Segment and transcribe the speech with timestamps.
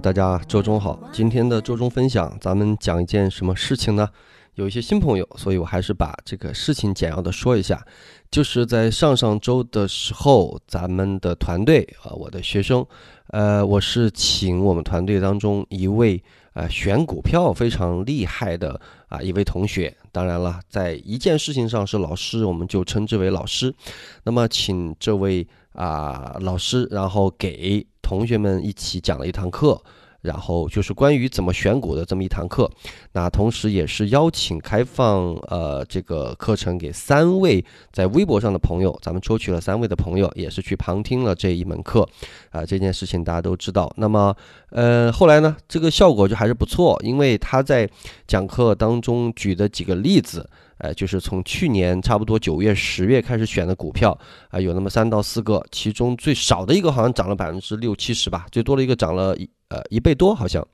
[0.00, 0.98] 大家周中好。
[1.12, 4.08] 今天的周中分享，咱们讲一件什么事情呢？
[4.54, 7.84] 有一些新朋友，所以我还是把这个事情简要的说一下。
[8.30, 12.84] 就是在上上周的时候，咱们的团队啊，我的学生，
[13.28, 16.22] 呃，我是请我们团队当中一位
[16.54, 19.94] 呃选股票非常厉害的啊一位同学。
[20.10, 23.74] 当然了，在一件事情上是老师，我们就称之为老师。
[24.24, 29.80] 那么，请这位啊老师，然后给同学们一起讲了一堂课，
[30.20, 32.68] 然后就是关于怎么选股的这么一堂课。
[33.12, 42.04] 那同时也是邀请开放呃这个课程给三位在微博上的朋友，咱们抽取了三位的朋友，也是去旁听了这一门课
[42.50, 43.88] 啊、这件事情大家都知道。
[43.96, 44.34] 那么
[44.70, 47.88] 呃后来呢，这个效果就还是不错，因为他在
[48.26, 50.50] 讲课当中举的几个例子。
[50.80, 60.66] 呃，就是从去年差不多九月、十月开始选的股票啊、有那么三到四个，其中最少的一个好像涨了百分之六七十吧，最多的一个涨了一呃一倍多好像，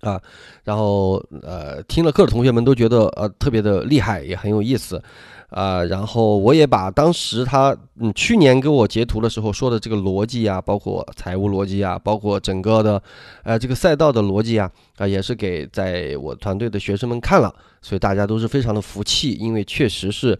[0.00, 0.20] 啊，
[0.62, 5.02] 然后呃听了课的同学们都觉得呃特别的厉害，也很有意思，
[5.50, 13.02] 啊，然后我也把当时他嗯去年给我截图的时候说的这个逻辑啊，包括财务逻辑啊，包括整个的
[13.44, 17.54] 呃这个赛道的逻辑啊，啊也是给在我团队的学生们看了。
[17.82, 20.36] 所以大家都是非常的服气，因为确实是，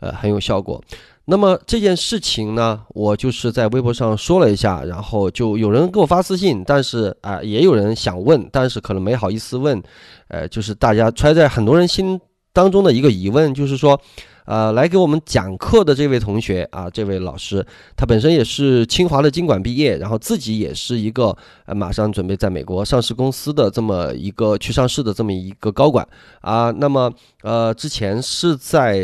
[0.00, 0.82] 呃，很有效果。
[1.24, 9.82] 那么这件事情呢，我就是在微博上说了一下，然后就有人给我发私信，但是啊、也有人想问，但是可能没好意思问。
[10.28, 12.20] 呃，就是大家揣在很多人心
[12.52, 14.00] 当中的一个疑问，就是说，
[14.44, 17.64] 呃，来给我们讲课的这位同学啊，这位老师，
[17.96, 26.06] 他本身也是清华的经管毕业，然后自己也是一个呃马上准备在美国上市公司的这么一个去上市的这么一个高管
[26.40, 26.72] 啊。
[26.72, 27.12] 那么
[27.42, 28.98] 呃，之前是在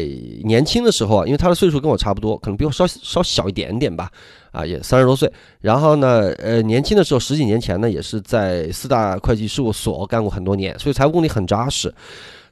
[0.45, 4.11] 年轻的时候啊，因为他的岁数跟我差不多，可能比我稍稍小一点点吧，
[4.51, 5.33] 啊，也三十多岁。
[5.61, 11.95] 然后呢，呃，年轻的时候十几年前呢，也是在四大会计事务所干过很多年，所以财务功底很扎实。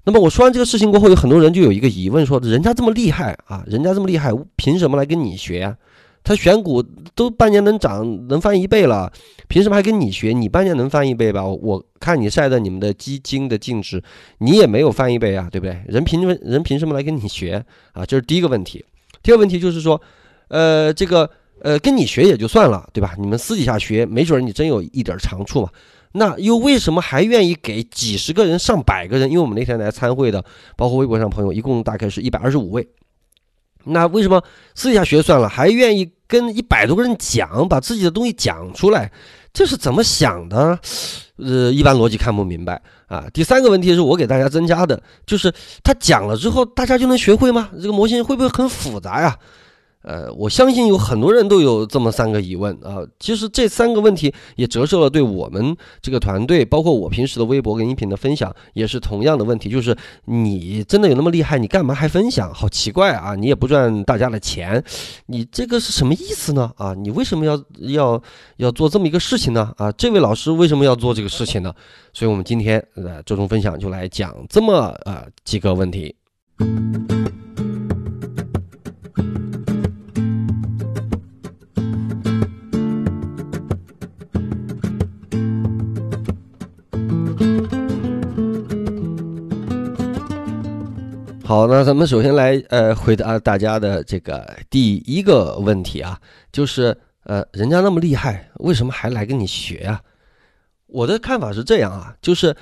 [0.05, 5.77] 那么我说完这个事情过后，有很多人就有一个疑问说，人家这么厉害啊，人家这么厉害，凭什么来跟你学啊？
[6.23, 6.83] 他选股
[7.15, 9.13] 都半年能涨，能翻一倍了，
[9.47, 10.33] 凭什么还跟你学？
[10.33, 11.45] 你半年能翻一倍吧？
[11.45, 14.03] 我看你晒的你们的基金的净值，
[14.39, 15.83] 你也没有翻一倍啊，对不对？
[15.87, 18.07] 人凭什么人凭什么来跟你学啊？
[18.07, 18.83] 这是第一个问题。
[19.23, 20.01] 第二个问题就是说，
[20.49, 21.29] 呃，这个
[21.61, 23.15] 呃跟你学也就算了，对吧？
[23.19, 25.69] 你们私底下学，没准你真有一点长处嘛。
[26.17, 29.29] 那又为什么还愿意给几十个人、上百个人？
[29.29, 30.45] 因为我们那天来参会的，
[30.77, 32.89] 包括微博上朋友，一共大概是一百二十五位。
[33.87, 34.43] 那为什么
[34.75, 39.11] 私底下学算了，还愿意跟一百多个人讲，把自己的东西讲出来？
[39.53, 40.79] 这是怎么想的？
[41.37, 43.27] 呃，一般逻辑看不明白啊。
[43.35, 47.71] 第三个问题是我给大家增加的，就是他讲了之后，大家就能学会吗？
[47.75, 49.37] 这个模型会不会很复杂呀？
[50.05, 52.99] 呃，我相信有很多人都有这么三个疑问啊。
[53.19, 62.53] 其实这三个问题也折射了对我们这个团队，包括我平时的微博跟音频的分享，也是同样的问题，就是你真的有那么厉害，你干嘛还分享？
[62.53, 63.35] 好奇怪啊！
[63.35, 64.85] 你也不赚大家的钱，
[65.27, 66.71] 你这个是什么意思呢？
[66.77, 68.23] 啊，你为什么要要
[68.59, 69.73] 要做这么一个事情呢？
[69.79, 71.75] 啊，这位老师为什么要做这个事情呢？
[72.13, 76.15] 所以我们今天呃周中分享就来讲这么呃几个问题。
[91.55, 96.19] 好，那咱们首先来呃回答大家的这个第一个问题啊，
[96.51, 100.01] 就是呃人家那么厉害，为什么还来跟你学啊？
[100.89, 102.53] 我的看法是这样啊，就是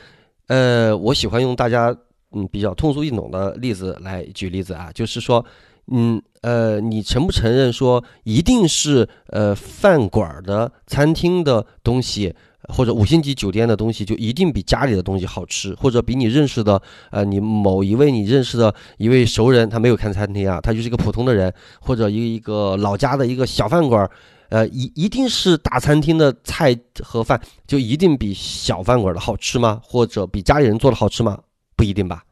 [0.49, 1.97] 呃我喜欢用大家
[2.33, 5.43] 嗯比较通俗易懂的例子来举例子啊，就是说
[5.91, 12.37] 嗯呃你承不承认说一定是呃饭馆的餐厅的东西？
[12.69, 16.81] 或者五星级酒店的东西就一定比家里的东西好吃，或者比你认识的
[17.11, 24.09] 呃你某一位你认识的一位熟人，他没有开餐厅啊，他就是一个普通的人，或者一一个老家的一个小饭馆，
[24.49, 29.81] 呃一一定是大餐厅的菜和饭就一定比小饭馆的好吃吗？
[29.83, 31.39] 或者比家里人做的好吃吗？
[31.77, 32.23] 不一定吧。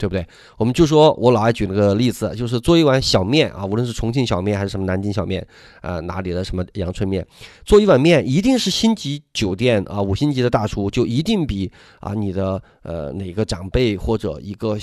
[0.00, 0.26] 对不对？
[0.56, 5.46] 我们就说我老爱举那个例子，就是做一碗小面啊，无论是重庆小面还是什么南京小面，
[5.82, 7.26] 啊哪里的什么阳春面，
[7.66, 11.70] 做一碗面一定是星级酒店啊五星级的大厨就一定比
[12.00, 14.78] 啊你的呃哪个长辈或者一个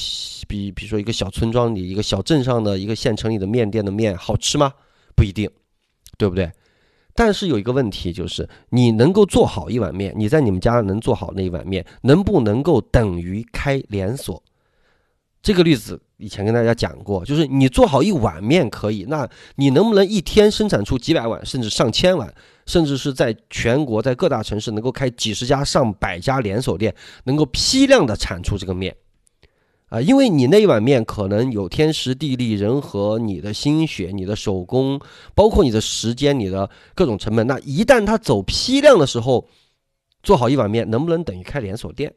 [0.47, 4.71] 比比如说一个小村庄里一个小镇上的一个县城里的面店的面好吃吗？
[5.15, 5.49] 不一定，
[6.15, 6.51] 对不对？
[7.15, 14.43] 但是有一个问题就是，你能够做好一碗面，你在你们家能做好那一碗面，能不能够等于开连锁？
[15.47, 22.35] 这个例子以前跟大家讲过，就是你做好一碗面可以，那你能不能一天生产出几百碗，甚至上千碗，
[22.65, 28.93] 甚至是在全国在各大城市能够开几十家、上百家连锁店，能够批量的产出这个面？
[29.87, 34.99] 啊，因为你那一碗面可能有天时地利人和，你的心血、你的手工，
[35.33, 37.47] 包括你的时间、你的各种成本。
[37.47, 39.47] 那一旦它走批量的时候，
[40.21, 42.13] 做好一碗面能不能等于开连锁店？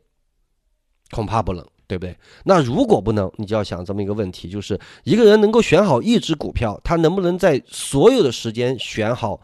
[1.13, 2.17] 恐怕不能，对不对？
[2.45, 9.41] 那如果不能，你就要想这么一个问题：就是一个人能够选好一只股票，他能不能在所有的时间选好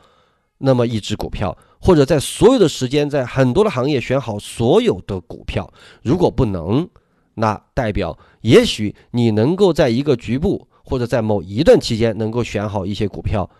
[0.59, 5.69] 那么一只股票，或者在所有的时间在很多的行业选好所有的股票？
[6.05, 6.89] 如果不能，
[7.35, 13.51] 那代表，也许你能够在一个局部或者在某一段期间能够选好一些股票，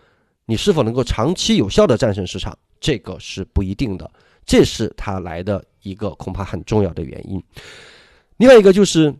[0.45, 4.09] 你是否能够长期有效的战胜市场，这个是不一定的，
[4.45, 7.43] 这是它来的一个恐怕很重要的原因。
[8.37, 9.13] 另外一个就是，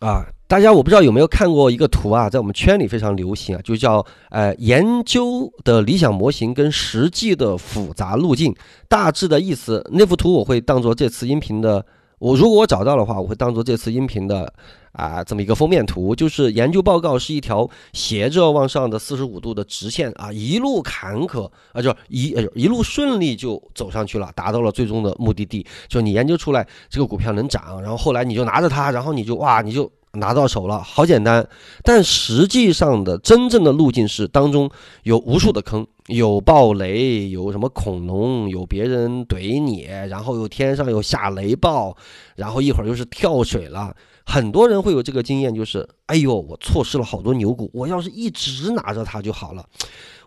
[0.00, 8.54] 啊，大家我不知道有没有看过一个图啊，在我们圈里非常流行啊，就叫呃研究的理想模型跟实际的复杂路径，
[8.88, 11.84] 大致的意思，那幅图我会当做这次音频的。
[12.18, 14.52] 我如果我找到的话，我会当做这次音频的
[14.92, 25.66] 啊这么一个封面图，就是研究报告是一条斜着往上的四十五度的直线啊，一路坎坷啊，就一一路顺利就走上去了，达到了最终的目的地。
[25.88, 29.90] 就你研究出来这个股票能涨，然后后来你就拿着它，然后你就哇你就。
[30.12, 31.46] 拿到手了，好简单，
[31.82, 34.70] 但实际上的真正的路径是当中
[35.02, 41.96] 有无数的坑，有暴雷，有什么恐龙，有别人怼你，然后有天上有下雷暴，
[42.36, 43.94] 然后一会儿又是跳水了。
[44.24, 49.64] 很多人会有这个经验，就是哎呦，我错失了好多牛股，我要是一直拿着它就好了。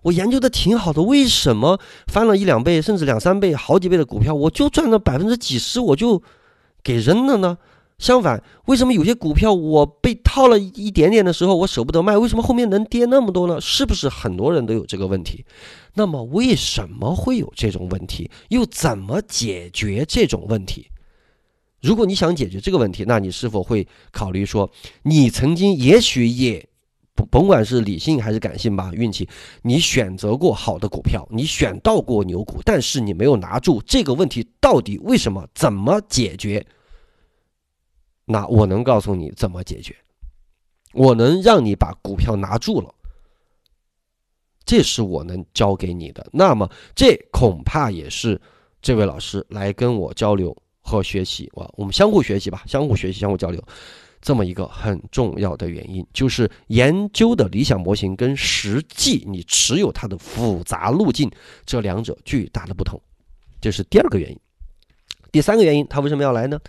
[0.02, 6.22] 我研究的挺好的，为什么翻了一两倍，甚至两三倍、好几倍的股票，我就赚了百分之几十，我就
[6.84, 7.58] 给扔了呢？
[8.00, 12.18] 相反，为什么有些股票我被套了一点点的时候，我舍不得卖？
[12.18, 13.60] 为什么后面能跌那么多呢？
[13.60, 15.46] 是不是很多人都有这个问题？
[15.96, 18.32] 那么为什么会有这种问题？
[18.48, 20.88] 又怎么解决这种问题？
[21.82, 24.72] 如果你想解决这个问题，那你是否会考虑说，
[25.04, 26.66] 你曾经也许也
[27.14, 29.28] 不甭管是理性还是感性吧，运气，
[29.64, 33.82] 你选择过好的股票，你选到过牛股，但是你没有拿住。
[33.86, 35.46] 这个问题到底为什么？
[35.54, 36.66] 怎么解决？
[38.32, 39.96] 那我能告诉你怎么解决，
[40.94, 42.94] 我能让你把股票拿住了，
[44.64, 46.24] 这是我能教给你的。
[46.32, 48.40] 那么这恐怕也是
[48.84, 53.60] 这位老师来跟我交流和学习，我我们相互学习吧，相互学习，相互交流，
[54.22, 61.32] 这么一个很重要的原因，就是研究的理想模型跟实际你持有它的复杂路径
[61.66, 63.02] 这两者巨大的不同，
[63.60, 64.40] 这是第二个原因。
[65.32, 66.60] 第三个原因，他为什么要来呢？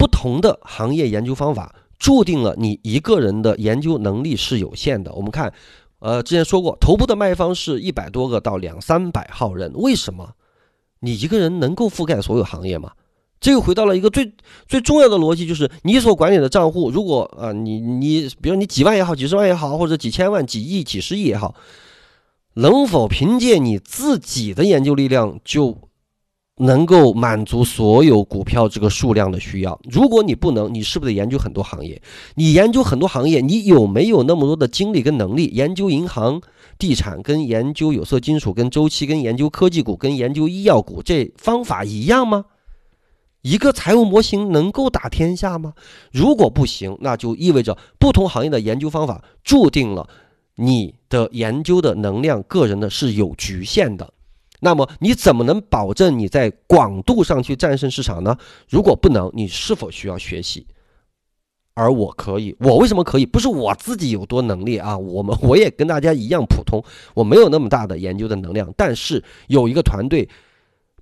[0.00, 5.12] 不同的行业研究方法，注定了你一个人的研究能力是有限的。
[5.12, 5.52] 我们看，
[5.98, 10.30] 呃，之前说过，头部的卖方是一百多个到两三百号人，为什么？
[11.00, 12.92] 你一个人能够覆盖所有行业吗？
[13.40, 14.32] 这又回到了一个最
[14.66, 21.54] 最重要的逻辑，就是你所管理的账户，如果啊，你你，比如你几万也好，几十万也好，或者几千万、几亿、几十亿也好，
[22.54, 25.89] 能否凭借你自己的研究力量就？
[26.60, 29.80] 能够满足所有股票这个数量的需要。
[29.90, 32.00] 如果你不能，你是不是得研究很多行业？
[32.34, 35.46] 你研究很多行业，你有没有那么多的精力跟能力？
[35.46, 36.40] 研究银行、
[36.78, 42.44] 地产，跟研究有色金属，跟周期，跟研究科技股，跟研究医药股，这方法一样吗？
[43.40, 45.72] 一个财务模型能够打天下吗？
[46.12, 50.06] 如果不行，那就意味着不同行业的研究方法注定了
[50.56, 54.12] 你的研究的能量，个人的是有局限的。
[54.60, 58.36] 那么你怎么能保证你在广度上去战胜市场呢？
[58.68, 60.66] 如果不能，你是否需要学习？
[61.74, 63.24] 而我可以，我为什么可以？
[63.24, 70.28] 不是我自己有多能力啊，我们 我也跟大家一样普通，我没有那么大的研究的能量，但是有一个团队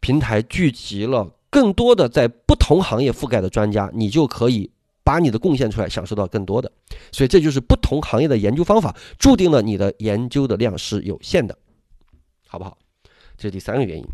[0.00, 4.71] 平台聚集了更多的在不同行业覆盖的专家，你就可以
[5.03, 6.71] 把你的贡献出来，享受到更多的。
[7.11, 11.59] 所以这就是不同行业的研究方法，注定了你的研究的量是有限的，
[12.47, 12.79] 好不好？
[13.38, 14.04] 这是第三个原因，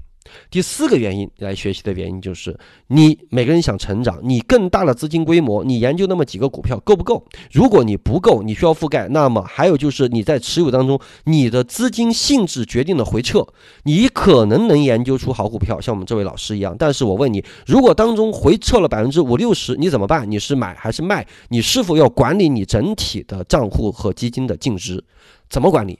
[0.50, 2.54] 第四个原因来学习的原因就是，
[2.88, 7.26] 你每个人想成长，你更大的资金规模，你研究那么几个股票够不够？
[7.50, 13.46] 如果你不够，你需要覆盖，那么还有就是你在持有当中，你的资金性质决定了回撤，
[13.84, 16.76] 你可能能研究出好股票，像我们这位老师一样。
[16.78, 20.30] 但是我问你，如果当中回撤了百分之五六十，你怎么办？
[20.30, 21.26] 你是买还是卖？
[21.48, 25.02] 你是否要管理你整体的账户和基金的净值？
[25.48, 25.98] 怎么管理？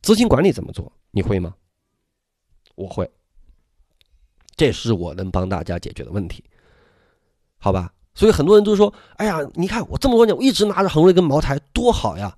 [0.00, 0.92] 资金管理怎么做？
[1.10, 1.54] 你会吗？
[2.74, 3.10] 我会，
[4.56, 6.44] 这是我能帮大家解决的问题，
[7.58, 7.92] 好吧？
[8.14, 12.36] 所以很多人都说：“哎呀，你看我这么多年，我一直拿着恒瑞跟茅台，多好呀，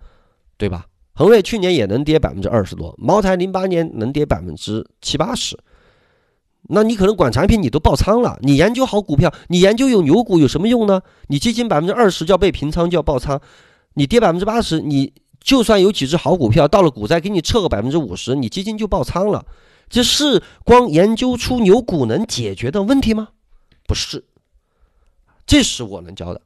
[0.56, 0.86] 对吧？”
[1.16, 5.58] 恒瑞去年也能跌百分之二十多，茅台零八年能跌百分之七八十。
[6.68, 11.02] 那你可能管产品你都爆仓了，你研究好股票，你研究有牛股有什么用呢？
[11.28, 13.40] 你基金百分之二十就要被平仓就要爆仓，
[13.94, 19.44] 你跌百分之八十，你就算有几只好股票，到了股灾给你撤个百分之五十，你基金就爆仓了。
[19.88, 23.28] 这是光研究出牛股能解决的问题吗？
[23.86, 24.24] 不是，
[25.46, 26.40] 这是我能教的，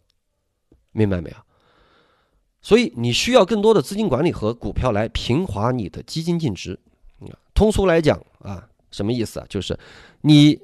[0.92, 1.37] 明白没有？
[2.61, 6.78] 所以你需要更多的资金管理和股票来平滑你的基金净值。
[7.54, 9.47] 通俗来讲啊，什么意思啊？
[9.49, 9.78] 就是
[10.21, 10.61] 你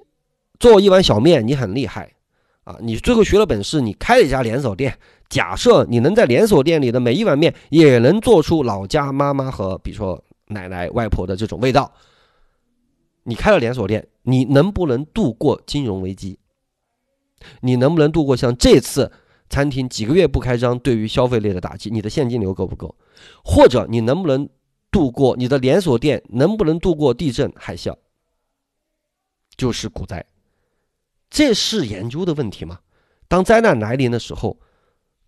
[0.59, 2.13] 做一碗小面，你很厉害
[2.65, 4.99] 啊，你最后学了本事，你开了一家连锁店。
[5.29, 11.91] 假设你能在连锁店里的每一碗面也能做出老家妈妈和比如说奶奶、外婆的这种味道。
[13.25, 16.39] 你开了连锁店，你能不能度过金融危机？
[17.61, 19.13] 你能不能度过像这次
[19.51, 21.91] 餐厅几个月不开张对于消费类的打击？
[21.91, 22.97] 你的现金流够不够？
[23.45, 24.49] 或者你能不能
[24.91, 27.97] 度过你的连锁店能不能度过地震、海啸？
[29.57, 30.25] 就是股灾，
[31.29, 32.81] 这是研究的问题吗？
[33.29, 34.59] 当灾难来临的时候，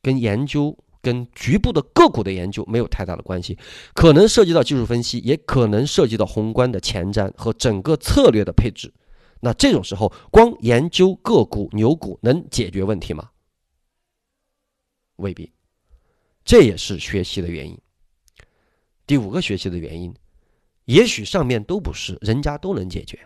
[0.03, 0.79] 跟研究。
[1.07, 3.57] 跟局部的个股的研究没有太大的关系，
[3.95, 8.93] 可能涉及到技术分析，也可能涉及到宏观的前瞻和整个策略的配置。
[9.39, 13.31] 那这种时候，光研究个股、牛股能解决问题吗？
[15.19, 15.53] 未必。
[16.45, 17.79] 这也是学习的原因。
[19.07, 20.13] 第五个学习的原因，
[20.87, 23.17] 也许上面都不是，人家都能解决，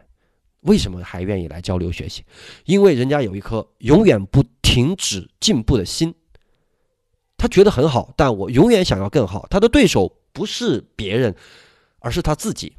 [0.61, 2.23] 为什么还愿意来交流学习？
[2.67, 6.15] 因为人家有一颗永远不停止进步的心。
[7.41, 9.47] 他觉得很好，但我永远想要更好。
[9.49, 11.35] 他的对手不是别人，
[12.01, 12.75] 而是他自己。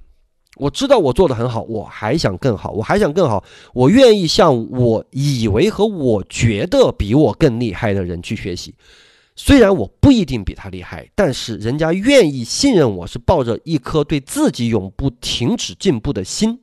[0.58, 3.44] 我知道我做的很好，我还想更好，我还想更好。
[3.74, 8.76] 我愿意向我以为和我觉得比我更厉害的人去学习。
[9.36, 16.62] 虽然我不一定比他厉害，但是人家愿意信任我是抱着一颗对自己永不停止进步的心。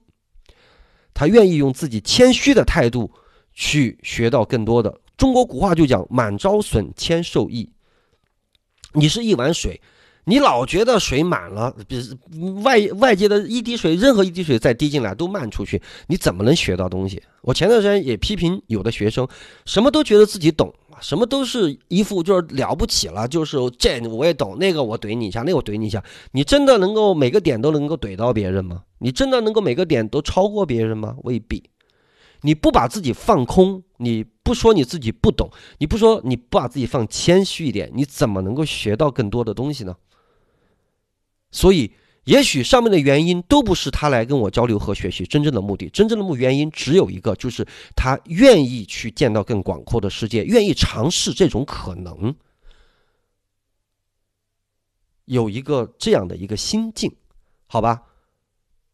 [1.12, 3.10] 他愿意用自己谦虚的态度
[3.52, 5.00] 去学到更多的。
[5.16, 7.68] 中国古话就讲“满招损，谦受益”。
[8.98, 9.80] 你是一碗水，
[10.24, 11.96] 你老觉得水满了，比
[12.62, 17.22] 外外界的一滴水，任何一滴水再滴进来都漫出去，你怎么能学到东西？
[17.42, 19.26] 我前段时间也批评有的学生，
[19.64, 26.02] 什么都觉得自己懂，什么都是一副就是了不起了，就是这我也懂，那个我怼你一下，那个我怼你一下，
[26.32, 28.82] 你真的能够每个点都能够怼到别人吗？
[28.98, 31.16] 你真的能够每个点都超过别人吗？
[31.22, 31.62] 未必。
[32.42, 39.96] 你不把自己放空，你不说你自己不懂，你不说你不把自己放谦虚一点，你怎么能够学到更多的东西呢？
[41.50, 41.92] 所以，
[42.24, 47.66] 也许上面的原因都不是他来跟我交流和学习真正的目的，真正的目原因只有一个，就是
[47.96, 52.34] 他愿意去见到更广阔的世界，愿意尝试这种可能，
[55.24, 57.14] 有一个这样的一个心境，
[57.66, 58.02] 好吧？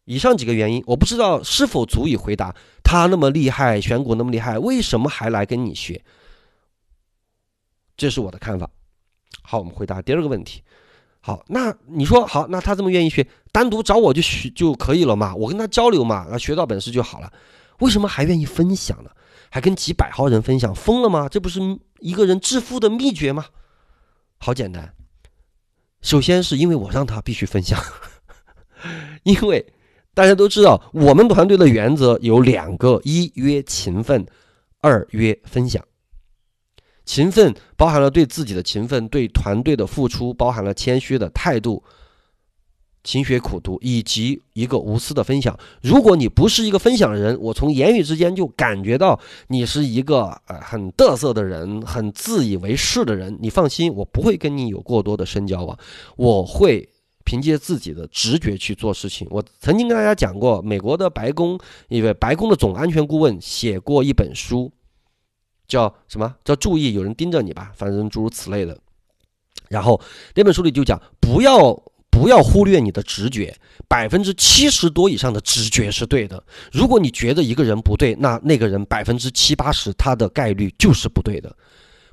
[0.05, 6.03] 以上几个原因，我不知道是否足以回答他那么厉害，选股那么厉害，为什么还来跟你学？
[7.97, 8.69] 这是我的看法。
[9.41, 10.63] 好，我们回答第二个问题。
[11.21, 15.33] 好，那你说好，那他这么愿意学，单独找我就学就可以了嘛？
[15.33, 17.33] 我跟他交流嘛，啊，学到本事就好了。
[17.79, 19.09] 为什么还愿意分享呢？
[19.49, 21.27] 还跟几百号人分享，疯了吗？
[21.27, 21.59] 这不是
[21.99, 23.45] 一个人致富的秘诀吗？
[24.37, 24.93] 好简单，
[26.01, 27.81] 首先是因为我让他必须分享，
[29.23, 29.73] 因为。
[30.15, 34.25] 大家都知道，我们团队的原则有两个：一约勤奋，
[34.79, 35.83] 二约分享。
[37.03, 41.83] 勤奋包含了对自己的勤奋，对团队的付出，包含了谦虚的态度、
[43.03, 45.59] 勤学苦读，以及一个无私的分享。
[45.81, 49.19] 如果你不是一个分享的人，我从言语之间就感觉到
[49.49, 53.37] 你是一个呃很嘚瑟的人，很自以为是的人。
[53.41, 55.77] 你放心，我不会跟你有过多的深交啊，
[56.15, 56.89] 我会。
[57.25, 59.27] 凭借自己的直觉去做事情。
[59.29, 64.71] 我曾经跟大家讲过，美国的白宫一位白宫的总安全顾问写过一本书，
[65.67, 68.79] 叫什么叫“注意有人盯着你吧”，反正诸如此类的。
[69.67, 69.99] 然后
[70.35, 71.73] 那本书里就讲，不要
[72.11, 73.53] 不要忽略你的直觉，
[73.87, 76.41] 百分之七十多以上的直觉是对的。
[76.71, 81.53] 如果你觉得一个人不对，那那个人百分之七八十他的概率就是不对的。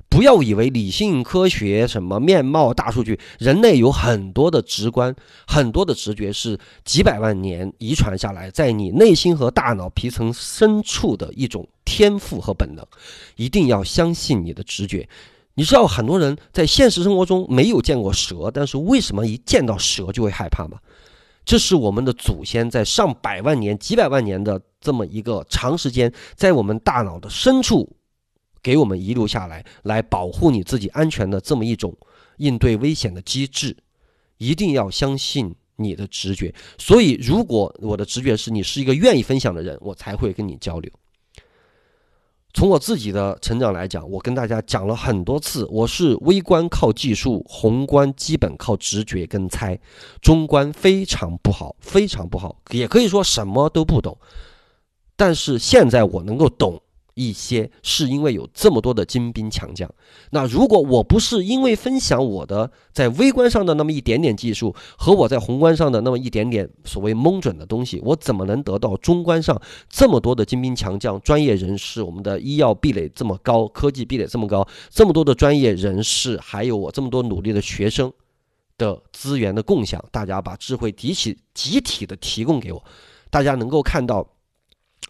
[0.09, 5.15] 不要以为理性科学什么面貌大数据，人类有很多的直观，
[5.47, 12.85] 很多的直觉是几百万年遗传下来，在你内心和大脑皮层深处的一种天赋和本能。
[13.35, 15.09] 一定要相信你的直觉。
[15.55, 20.77] 你知道很多人在现实生活中没有见过蛇，但是为什么一见到蛇就会害怕吗？
[21.43, 27.95] 这是我们的祖先在上百万年、几百万年的这么一个长时间，在我们大脑的深处。
[28.63, 31.93] 给我们遗留下来，来保护你自己安全的这么一种
[32.37, 33.75] 应对危险的机制，
[34.37, 36.55] 一定要相信你的直觉。
[36.77, 40.89] 所以，如果我的直觉是你是一个愿意分享的人，我才会跟你交流。
[42.53, 49.79] 从我自己的成长来讲，我跟大家讲了很多次，我是微观靠技术，宏观基本靠直觉跟猜，
[50.21, 54.15] 中观非常不好，非常不好，也可以说什么都不懂。
[55.15, 56.79] 但是现在我能够懂。
[57.15, 59.89] 一些是因为有这么多的精兵强将。
[60.31, 72.01] 那如果我不是因为分享我的在微观上的那么一点点技术和我在宏观上的那么一点点所谓蒙准的东西，我怎么能得到中观上这么多的精兵强将、专业人士？
[72.01, 78.11] 我们的医药壁垒这么高，科技壁垒这么高，这么多的专业人士，还有我这么多努力的学生
[78.77, 82.83] 的资源的共享，大家把智慧集体集体的提供给我，
[83.29, 84.27] 大家能够看到。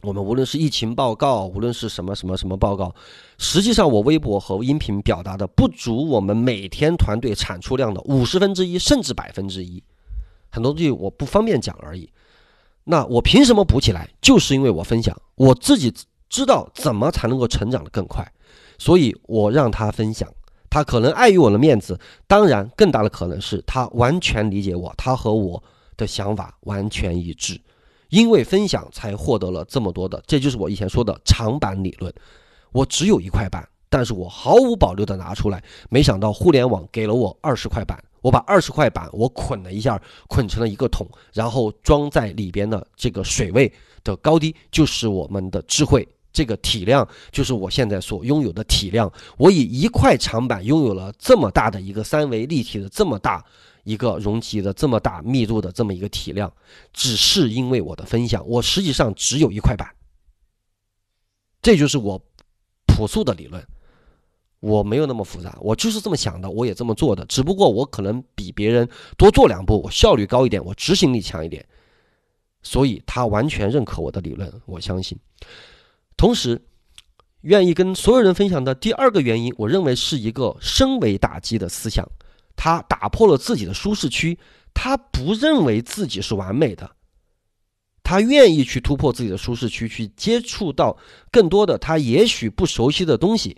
[0.03, 2.93] 我们无论是疫情报告，无论是什么什么什么报告，
[3.38, 9.81] 实际上我微博和音频表达的不足我们每天团队产出量的五十分之一，甚至百分之一。
[10.50, 12.12] 很多东西我不方便讲而已。
[12.83, 14.10] 那我凭什么补起来？
[14.22, 15.93] 就是因为我分享，我自己
[16.29, 18.29] 知道怎么才能够成长的更快，
[18.77, 20.29] 所以我让他分享。
[20.69, 25.63] 他可能碍于我的面子，当然更大的可能是他完全理解我，他和我
[25.95, 27.57] 的想法完全一致。
[28.13, 32.13] 因为分享才获得了这么多的，这就是我以前说的长板理论。
[32.72, 35.63] 我只有一块板，但是我毫无保留的拿出来。
[35.89, 43.73] 没想到互联网给了我二十块板，我把二十块板我捆了一下，捆成了一个桶，然后装在里边的这个水位
[44.04, 49.12] 的高低就是我们的智慧，这个体量就是我现在所拥有的体量。
[49.39, 53.43] 我以一块长板拥有了这么大的一个三维立体的这么大。
[53.84, 56.52] 一个容积的这么大密度的这么一个体量，
[56.93, 59.88] 只是因为我的分享，我实际上只有一块板。
[61.62, 62.22] 这就是我
[62.86, 63.65] 朴素的理论，
[64.60, 71.65] 我没有那么复杂，我就是这么想的，我也这么做的，只不过我可能比别人多做两步，我效率高一点，我执行力强一点，
[72.62, 75.17] 所以他完全认可我的理论，我相信。
[76.15, 76.62] 同时，
[77.41, 82.08] 愿意跟所有人分享的第二个原因，我认为是一个升维打击的思想。
[82.56, 84.38] 他打破了自己的舒适区，
[84.74, 86.92] 他不认为自己是完美的，
[88.04, 90.96] 他愿意去突破自己的舒适区，去接触到
[91.32, 93.58] 更多的他也许不熟悉的东西。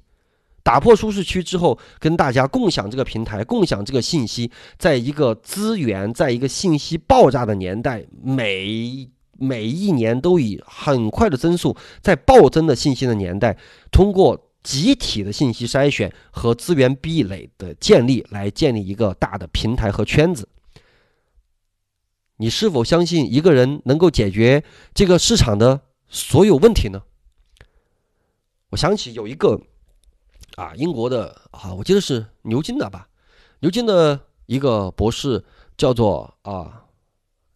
[0.64, 13.56] 打破舒适区之后，跟大家共享这个平台，共享这个信息，在一个资源，在一个信息爆炸的年代，每每一年都以很快的增速在暴增的信息的年代，
[13.92, 14.45] 通过。
[14.66, 20.50] 集体的信息筛选和资源壁垒的建立，来建立一个大的平台和圈子。
[22.38, 24.64] 你是否相信一个人能够解决
[24.96, 27.04] 这个市场的所有问题呢？
[28.72, 29.62] 我想起有一个
[30.56, 33.08] 啊，英国的啊，我记得是牛津的吧，
[33.60, 35.46] 牛津的一个博士
[35.78, 36.86] 叫做啊，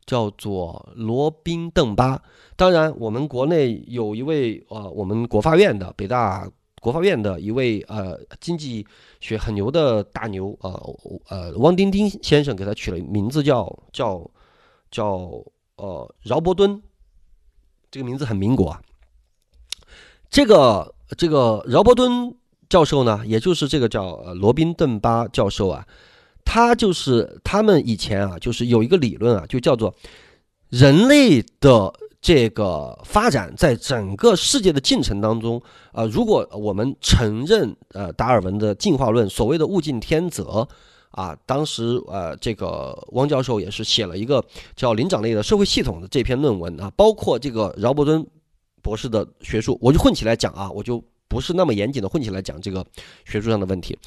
[0.05, 2.21] 叫做罗宾邓巴。
[2.55, 6.47] 当然，我们国内有一位啊，我们国发院的北大。
[6.81, 8.85] 国发院的一位呃经济
[9.19, 10.79] 学很牛的大牛啊
[11.27, 14.29] 呃汪丁丁先生给他取了名字叫叫
[14.89, 15.43] 叫
[15.75, 16.81] 呃饶伯敦，
[17.91, 18.81] 这个名字很民国啊。
[20.29, 22.35] 这个这个饶伯敦
[22.69, 25.85] 教授呢，也就是这个叫罗宾邓巴教授啊，
[26.45, 29.93] 他就是他们以前啊，就是有一个理论啊，就叫做
[30.69, 31.93] 人类的。
[32.21, 35.62] 这个发展在整个世界的进程当中，
[35.93, 40.67] 呃，如果我们承认呃达尔文的进化论，所谓的物竞天择，
[41.12, 44.43] 啊，当时呃这个汪教授也是写了一个
[44.75, 48.25] 叫《灵长类的社会系统》的这篇论文啊，包括这个饶伯敦
[48.82, 52.86] 博士的学术，我就混起来讲啊，我就不是那么严谨的混起来讲这个
[53.23, 53.97] 学术上的问题，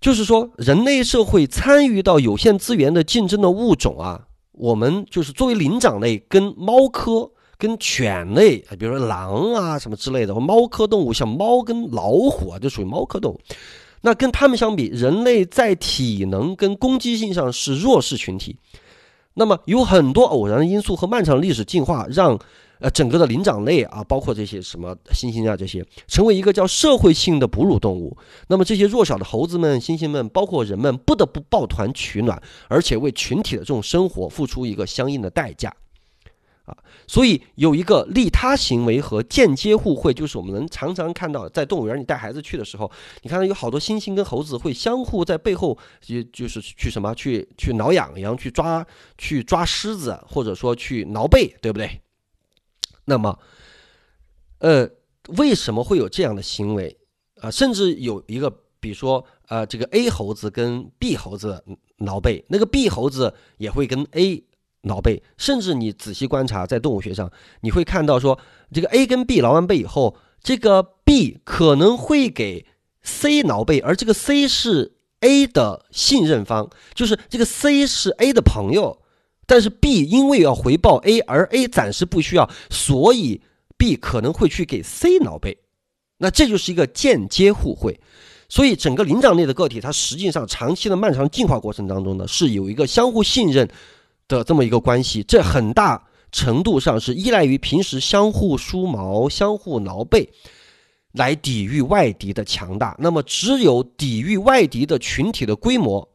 [0.00, 4.24] 就是说人类社会参与到有限资源的竞争的物种啊。
[4.58, 13.40] 我们就是作为灵长类，跟猫科、跟犬类，比如说狼啊什么之类的，猫科动物，像猫跟老虎啊，就属于猫科动物。
[14.00, 18.56] 那跟它们相比，人类在体能跟攻击性上是弱势群体。
[19.34, 22.38] 那么有很多偶然的因素和漫长的历史进化，让
[22.80, 28.16] 呃整个的灵长类啊，包括这些什么猩猩啊这些，成为一个叫社会性的哺乳动物。
[28.48, 35.74] 那么这些弱小的猴子们、猩猩们，包括人们，不得不抱团取暖，而且为群体的这种生活付出一个相应的代价。
[36.64, 42.90] 啊，所以有一个利他行为和间接互惠，就是我们能常常看到，在动物园你带孩子去的时候，
[43.22, 48.86] 你看到有好多猩猩跟猴子会相互在背后，也就是去什么去去挠痒痒，去抓
[49.16, 52.02] 去抓狮子，或者说去挠背，对不对？
[53.08, 53.38] 那么，
[54.58, 54.88] 呃，
[55.38, 56.96] 为什么会有这样的行为
[57.40, 57.50] 啊？
[57.50, 61.64] 甚至有一个，比如说，呃，这个 A 猴子跟 B 猴子
[61.96, 64.44] 挠背，那个 B 猴子也会跟 A。
[64.82, 67.30] 挠背，甚至你仔细观察，在动物学上，
[67.62, 68.38] 你会看到说，
[68.72, 72.64] 这个 A 跟 B 挠完背以后，这个 B 可能会给
[73.02, 79.02] C 挠背，而这个 C 是 A 的信任方，就是这个 C 是 A 的朋友，
[79.48, 83.40] 但是 B 因为要回报 A，而 A 暂时不需要，所以
[83.76, 85.58] B 可能会去给 C 挠背，
[86.18, 87.98] 那这就是一个间接互惠。
[88.48, 93.68] 所以整个灵长类的个体，它实际上长期的漫长进化过程当中呢，是有一个相互信任。
[94.28, 100.28] 的这么一个关系，这很大程度上是依赖于平时相互梳毛、相互挠背，
[101.12, 102.94] 来抵御外敌的强大。
[102.98, 106.06] 那么，只有抵御外敌的群体的规模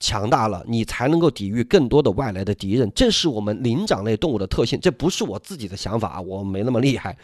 [0.00, 2.90] 强大了，你才能够抵御更多的外来的敌人。
[2.94, 7.16] 这是我们灵长类动物的特性，这不是我自己的想法，我没那么厉害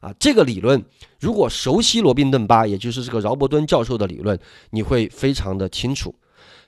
[0.00, 0.12] 啊。
[0.18, 0.82] 这个理论，
[1.18, 4.38] 如果熟悉罗宾顿巴，也就是这个饶伯敦教授的理论，
[4.70, 6.14] 你会非常的清楚。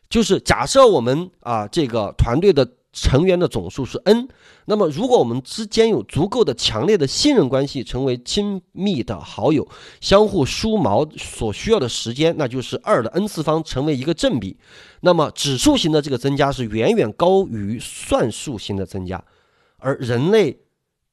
[0.09, 4.29] 就是假设我们啊，这个团队的成员的总数是 n，
[4.65, 9.67] 那么如果我们之间有足够的强烈的信任关系，成为亲密的好友，
[10.01, 14.57] 相互梳毛所需要的时间，那就是二的 n 次方成为一个正比，
[15.03, 19.23] 那么指数型的这个增加是远远高于算术型的增加，
[19.79, 20.59] 而人类。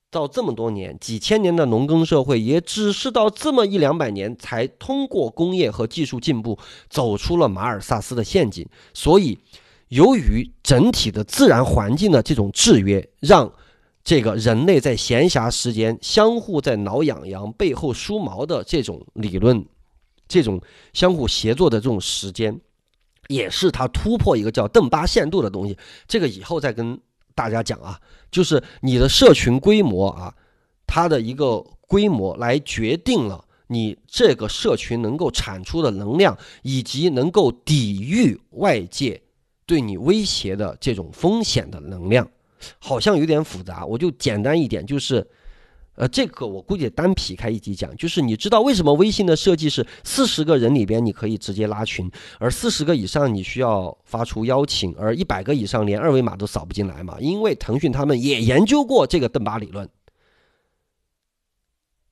[0.09, 6.57] 到这么多年，几千年的农耕社会，也只是到这么一两百年，才通过工业和技术进步，
[6.89, 8.65] 走出了马尔萨斯的陷阱。
[8.93, 9.37] 所以，
[9.89, 13.51] 由于整体的自然环境的这种制约，让
[14.03, 19.65] 这个人类在闲暇时间相互在挠痒痒、背后梳毛的这种理论，
[20.27, 20.61] 这种
[20.93, 22.59] 相互协作的这种时间，
[23.27, 25.77] 也是他突破一个叫邓巴限度的东西。
[26.07, 26.99] 这个以后再跟。
[27.37, 30.33] 大家讲啊，就是你的社群规模啊，
[30.87, 39.21] 它的一个规模来决定了你这个社群能够产出的能量，以及能够抵御外界
[39.67, 42.27] 对你威胁的这种风险的能量，
[42.79, 45.27] 好像有点复杂，我就简单一点，就是。
[45.99, 57.17] 呃，这个我估计单劈开一集讲，就是你知道为什么微信的设计是四十个人里边你可以直接拉群，而四十个以上你需要发出邀请，而一百个以上连二维码都扫不进来嘛？
[57.19, 59.89] 因为腾讯他们也研究过这个邓巴理论，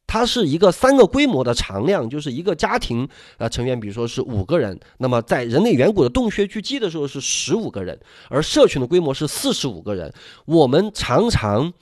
[0.07, 10.13] 它是一个三个规模的常量，就是一个家庭呃成员，比如说是五个人，那么在人类远古的洞穴聚集的时候是十五个人，而社群的规模是四十五个人，
[10.45, 11.73] 我们常常。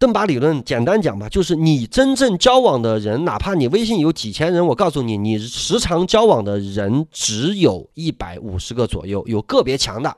[0.00, 10.16] 邓巴理论简单讲吧，就是你真正交往的人，哪怕你微信有几千人，我告诉你，你时常交往的人只有一百五十个左右，有个别强的，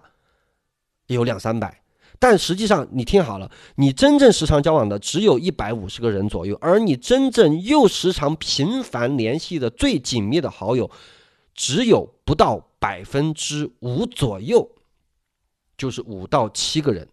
[1.06, 1.79] 有两三百，
[2.20, 10.88] 但实际上你听好了，你真正时常交往的只有一百五十个人左右，而你真正又时常频繁联系的最紧密的好友，
[11.54, 14.70] 只有不到百分之五左右，
[15.78, 17.08] 就是五到七个人。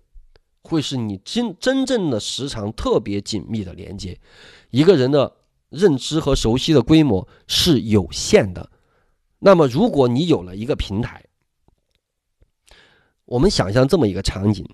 [0.62, 4.20] 会是你真真正的时长特别紧密的连接，
[4.70, 5.34] 一个人的
[5.70, 8.70] 认知和熟悉的规模是有限的。
[9.40, 11.24] 那么，如果你有了一个平台，
[13.24, 14.68] 我们想象这么一个场景：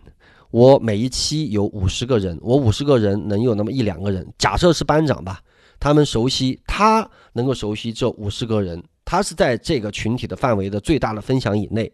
[0.53, 5.41] 我每一期有五十个人，我五十个人能有那么一两个人，假设是班长吧，
[5.79, 11.91] 他们熟悉，他能够熟悉这五十个人，他是在这个群体的范围的最大的分享以内。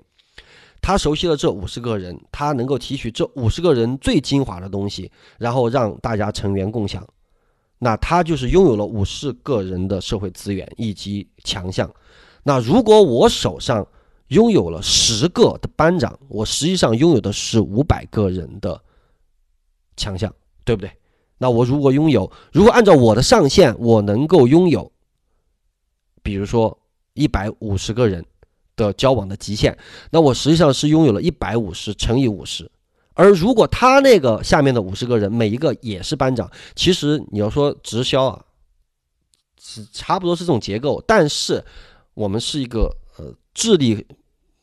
[0.82, 7.02] 他熟悉了这五十个人，他能够提取这五十个人最精华的东西，然后让大家成员共享。
[7.78, 11.90] 那他就是拥有了五十个人的社会资源以及强项。
[12.44, 13.88] 那如果我手上
[14.30, 18.82] 拥有了十个的班长，我实际上拥有的是五百个人的
[19.96, 20.34] 强项，
[20.66, 20.92] 对不对？
[21.38, 24.92] 那我如果拥有，如果按照我的上限，我能够拥有，
[26.24, 26.80] 比如说
[27.14, 28.26] 一百五十个人。
[28.80, 29.78] 的交往的极限，
[30.10, 32.72] 那我实际上是拥有了一百五十乘以五十，
[33.14, 38.46] 而如果他那个下面的五十个人每一个也是班长，其实你要说直销啊，
[39.62, 41.62] 是差不多是这种结构，但是
[42.14, 44.08] 我们是一个呃智力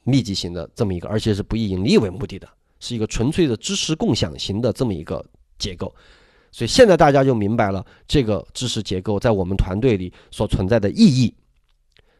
[0.06, 2.48] 密集型的这么一个，而且是不以盈利为目的的，
[2.80, 5.22] 是一个纯粹的知识共享型的这么一个
[5.58, 5.92] 结构。
[6.52, 11.34] 所以现在大家就明白了这个知识结构在我们团队里所存在的意义，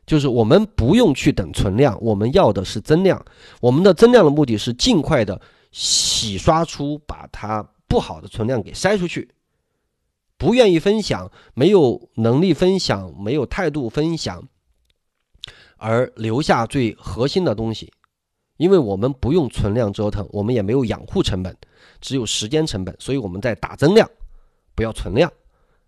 [0.04, 3.24] 就是我们不用去等存量，我们要的是增量。
[3.60, 9.30] 我们的增量的目的是尽快的洗刷出把它不好的存量给筛出去。
[10.36, 14.46] 不愿意分享，没有能力分享，没有态度分享，
[15.76, 17.92] 而留下最核心的东西，
[18.56, 21.56] 因为我们不用存量折腾，我们也没有养护成本，
[22.00, 24.08] 只有时间成本，所以我们在打增量，
[24.74, 25.30] 不要存量，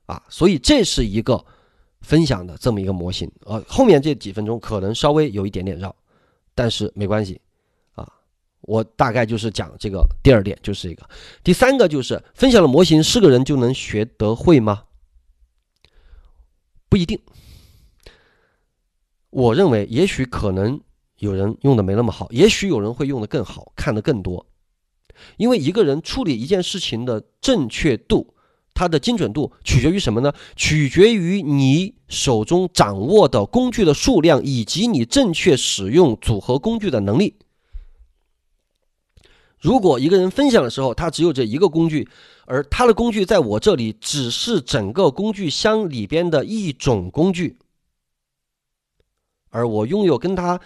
[0.07, 1.45] 啊，所以这是一个
[2.03, 5.95] 分享的这么一个模型，呃，后面这几分钟可能稍微有一点点绕，
[6.55, 7.41] 但是没关系。
[7.95, 8.13] 啊
[8.63, 11.09] 我大概就是讲这个第二点，就是一个
[11.43, 14.85] 第三个，就是分享的模型是个人就能学得会吗？
[16.91, 17.19] 不一定。
[19.31, 20.81] 我认为，也许可能
[21.19, 24.47] 有人用的没那么好，也许有人会用的更好，看得更多。
[25.37, 28.35] 因为一个人处理一件事情的正确度，
[28.73, 30.33] 它的精准度取决于什么呢？
[30.55, 37.35] 取决于你手中掌握的工具的数量，以及你正确使用组合工具的能力。
[39.61, 42.09] 如果一个人分享的时候，他只有这一个工具，
[42.47, 47.59] 而他的工具在我这里只是整个工具箱里边的一种工具，
[49.59, 50.61] 而我拥有跟他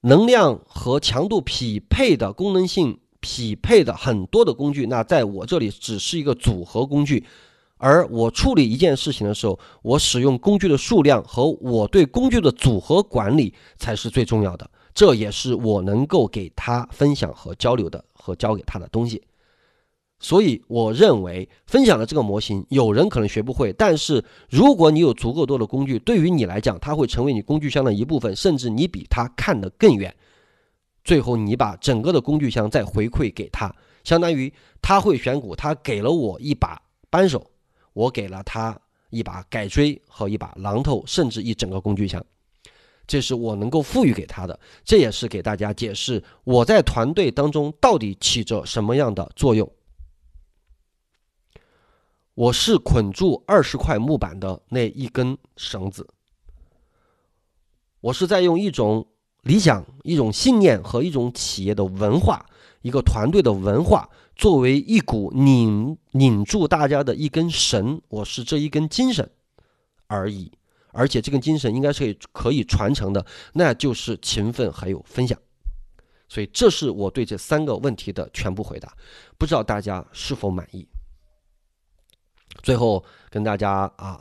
[0.00, 7.22] 能量和强度匹配的功能性匹配的很多的工具，那在我这里只是一个组合工具，
[7.76, 14.70] 而我处理一件事情的时候，我使用工具的数量和我对工具的组合管理才是最重要的。
[14.94, 19.22] 这也是我能够给他分享和交流的和教给他的东西，
[20.20, 30.12] 所以我认为分享的这个模型，有人可能学不会，但是如果你有足够多的工具，对于你来讲，它会成为你工具箱的一部分，甚至你比他看得更远。
[31.04, 34.52] 最后，你把整个的工具箱再回馈给他，相当于
[34.82, 37.48] 他会选股，他给了我一把扳手，
[37.92, 38.76] 我给了他
[39.10, 42.22] 一把改锥和一把榔头，甚至一整个工具箱。
[43.06, 49.70] 这是我能够赋予给他的，这也是给大家解释我在团队当中到底起着什么样的作用。
[52.38, 56.06] 我是捆住二十块木板的那一根绳子，
[58.00, 59.08] 我是在用一种
[59.42, 62.46] 理想、一种信念和一种企业的文化、
[62.82, 69.28] 一个团队的文化作为一股拧拧住大家的一根绳，我是这一根精神
[70.06, 70.52] 而已。
[70.92, 75.36] 而且这个精神应该是可以可以传承的，那就是勤奋还有分享。
[76.28, 78.96] 所以这是我对这三个问题的全部回答，
[79.36, 80.86] 不知道大家是否满意？
[82.62, 84.20] 最后跟大家啊，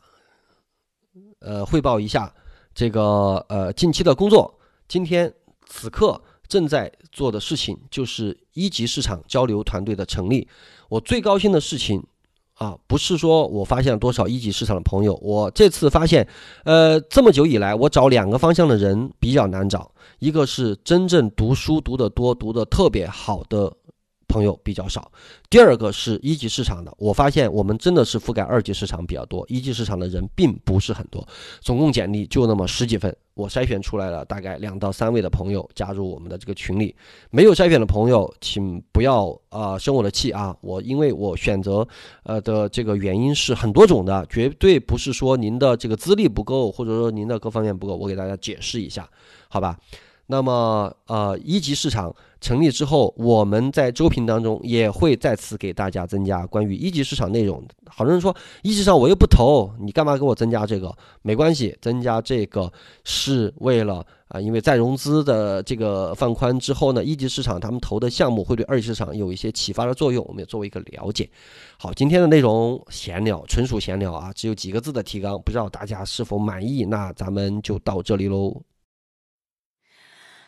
[1.40, 2.34] 呃，汇报一下
[2.74, 4.60] 这个呃近期的工作。
[4.88, 5.34] 今天
[5.66, 10.48] 此刻正在做的事情就是一级市场交流团队的成立。
[10.90, 12.04] 我最高兴的事情。
[12.58, 16.28] 啊，不是说我发现了多少一级市场的朋友，我这次发现，
[16.64, 23.72] 呃，这么久以来，我找两个方向的人比较难找，一个是真正读书读得多、读得特别好的。
[24.28, 25.12] 朋友比较少，
[25.50, 31.26] 第二个是一级市场的，我发现我们真的是覆盖二级市场比较多，一级市场的人并不是很多，
[31.62, 36.94] 总共简历就那么十几份，我筛选出来了大概两到三位的朋友加入我们的这个群里，
[37.32, 41.88] 没有筛选的朋友，请不要啊生我的气啊，我因为我选择
[42.24, 49.10] 呃的这个原因是很多种的，绝对不是说您的这个资历不够，或者说您的各方面不够，我给大家解释一下，
[49.48, 49.78] 好吧？
[50.30, 57.64] 那么，呃，一级市场成立之后，我们在周评当中也会再次给大家增加关于一级市场内容。
[57.88, 60.94] 好多人说一级市场我又不投，你干嘛给我增加这个？
[61.22, 62.70] 没关系，增加这个
[63.06, 71.30] 是为了啊，因为再融资的这个放宽之后呢，一级市场他们投的项目会对二级市场有一些启发的作用，我们也作为一个了解。
[71.78, 76.84] 好，今天的内容闲聊，纯属闲聊啊，只有几个字的提纲，不知道大家是否满意？
[76.84, 78.62] 那咱们就到这里喽。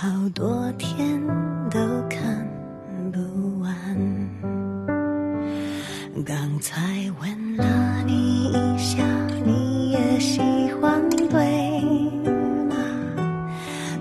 [0.00, 1.20] 好多天
[1.68, 2.48] 都看
[3.12, 3.70] 不完。
[6.24, 6.80] 刚才
[7.20, 9.04] 吻了你一下
[9.44, 10.40] 你也喜
[10.80, 11.82] 欢对
[12.64, 12.74] 吗？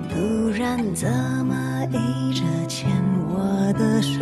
[0.08, 1.12] 不然怎
[1.46, 2.90] 么一直牵
[3.28, 4.22] 我的手？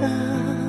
[0.00, 0.65] Down.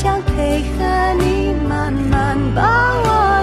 [0.00, 3.37] 想配合你，慢慢把我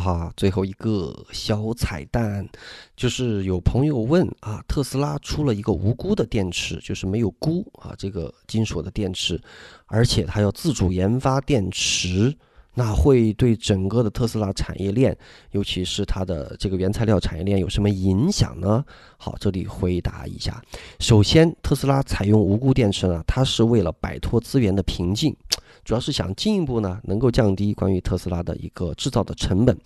[0.00, 2.48] 哈，最后一个小彩蛋，
[2.96, 9.40] 就是有朋友问啊，特斯拉出了一个无钴的电池，就是没有钴啊这个金属的电池，
[9.86, 12.34] 而且它要自主研发电池，
[12.74, 15.16] 那会对整个的特斯拉产业链，
[15.50, 18.84] 尤其是它的这个原材料产业链有什么影响呢？
[19.16, 20.62] 好，这里回答一下。
[20.98, 25.34] 首先，特斯拉采用无钴电池呢，它是为了摆脱资源的瓶颈。
[25.82, 29.76] 主要是想进一步呢，能够降低关于特斯拉的一个制造的成本。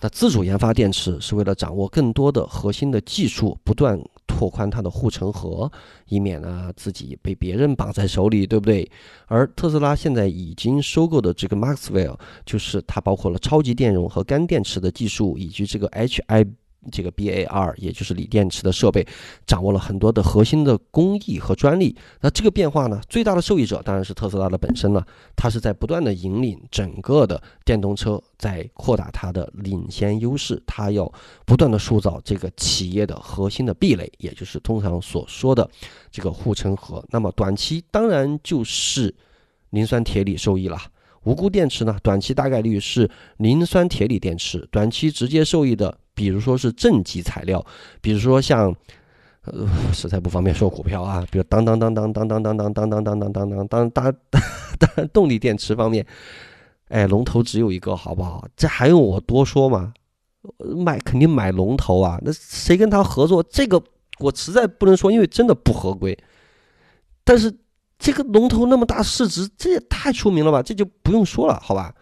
[0.00, 5.70] 那自主研发电池是为了掌握更多的核心的技术，不断拓宽它的护城河，
[6.08, 8.90] 以免呢自己被别人绑在手里，对不对？
[9.26, 16.48] 而特斯拉现在已经收购的这个 Maxwell，就是它包括了超级电容和干电池的技术，以及这个 HI。
[16.90, 19.06] 这个 BAR 也就是锂电池的设备，
[19.46, 21.96] 掌握了很多的核心的工艺和专利。
[22.20, 25.06] 那这个变化呢，最大的受益者当然是特斯拉的本身了。
[25.36, 30.60] 它是在不断的引领整个的电动车，在扩大它的领先优势。
[30.66, 31.08] 它要
[31.46, 35.70] 不断的塑造这个企业的核心的壁垒，也就是通常所说的
[36.10, 37.04] 这个护城河。
[37.10, 39.14] 那么短期当然就是
[39.70, 40.76] 磷酸铁锂受益了。
[41.24, 45.98] 无钴电池呢，短期大概率是磷酸铁锂电池，短期直接受益的。
[46.14, 47.64] 比如说是正极材料，
[48.02, 48.74] 比如说像，
[49.46, 54.14] 呃，实在不方便说股票啊，比如当当当当当当当当当当当当当当当当，
[54.78, 56.06] 当动力电池方面，
[56.88, 58.46] 哎，龙头只有一个，好不好？
[58.54, 59.94] 这还用我多说吗？
[60.58, 63.42] 买肯定买龙头啊，那谁跟他合作？
[63.44, 63.82] 这个
[64.18, 66.16] 我实在不能说，因为真的不合规。
[67.24, 67.50] 但是
[68.02, 70.60] 这个龙头那么大市值，这也太出名了吧？
[70.60, 71.94] 这就不用说了，好吧？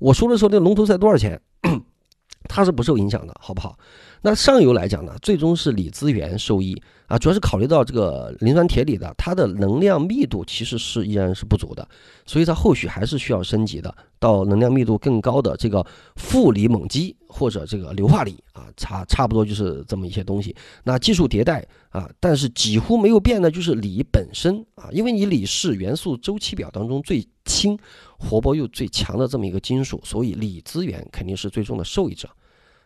[0.00, 1.40] 我说的时候，那龙头才多少钱？
[2.50, 3.78] 它是不受影响的，好不好？
[4.26, 6.74] 那上游来讲呢，最终是锂资源受益
[7.08, 11.86] 啊，主要是考虑到这个磷酸铁锂的，它的能量密度其实是依然是不足的，
[12.24, 20.56] 所以它后续还是需要升级的，到能量密度更高的这个负锂锰基或者这个硫化锂啊，差差不多就是这么一些东西。
[20.84, 27.78] 那技术迭代啊，但是几乎没有变的就是锂本身啊，因为你锂是元素周期表当中最轻、
[28.18, 32.26] 活泼又最强的这么一个金属，所以锂资源肯定是最终的受益者。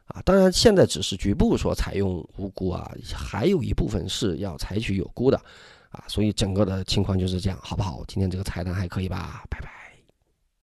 [0.08, 5.36] 啊，当然现在只是局部说采用无钴啊，还有一部分是要采取有钴的，
[5.90, 8.02] 啊，所以整个的情况就是这样，好不好？
[8.08, 9.44] 今天这个彩蛋还可以吧？
[9.48, 9.77] 拜拜。